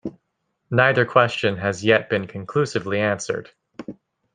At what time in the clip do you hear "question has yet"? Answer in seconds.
1.05-2.09